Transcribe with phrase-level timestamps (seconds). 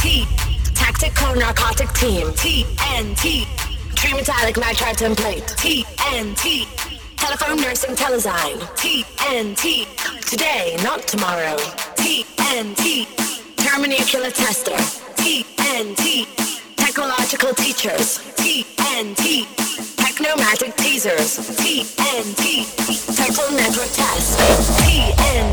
[0.00, 0.26] TNT.
[0.74, 2.28] Tactical narcotic team.
[2.28, 3.44] TNT.
[3.94, 5.44] Trimetallic nitride template.
[5.60, 6.66] TNT.
[7.18, 8.60] Telephone nursing telezyme.
[8.80, 9.84] TNT.
[10.26, 11.56] Today, not tomorrow.
[12.00, 13.04] TNT.
[13.56, 14.72] Thermonuclear tester.
[15.20, 16.26] TNT.
[16.76, 18.20] Technological teachers.
[18.40, 19.44] TNT.
[20.00, 21.36] Technomatic teasers.
[21.60, 22.64] TNT.
[23.16, 24.38] Total network test.
[24.80, 25.49] TNT.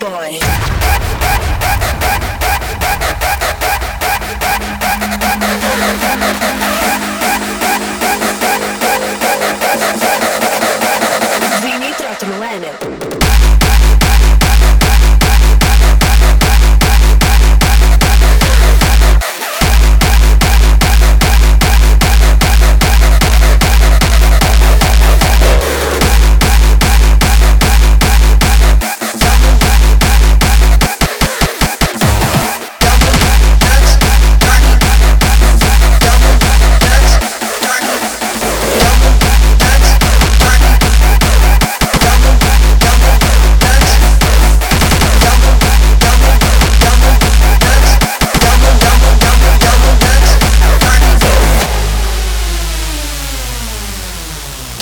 [0.00, 0.59] Boy.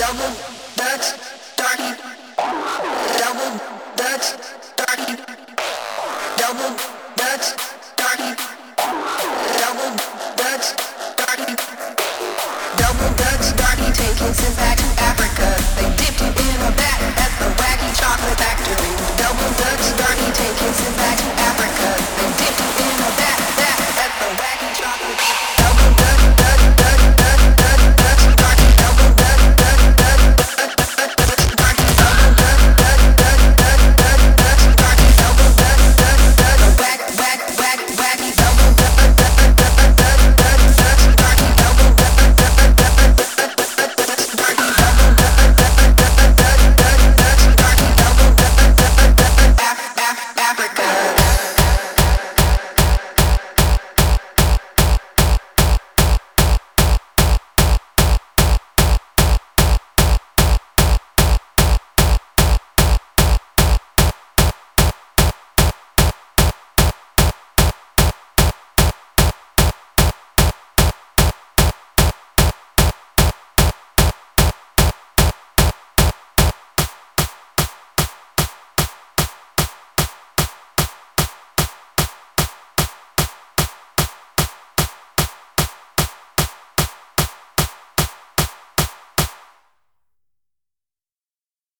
[0.08, 0.34] double
[0.74, 1.06] dutch
[1.54, 1.90] doggy
[3.18, 3.60] double
[3.94, 4.28] dutch
[4.74, 5.16] doggy
[6.38, 6.72] double
[7.14, 7.48] dutch
[7.94, 8.30] doggy
[9.60, 9.92] double
[10.40, 10.68] dutch
[11.18, 11.54] doggy
[12.78, 14.97] double dutch doggy taking some back